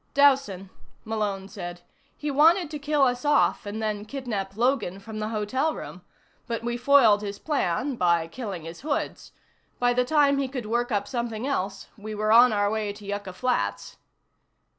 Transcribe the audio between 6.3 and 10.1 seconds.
But we foiled his plan by killing his hoods. By the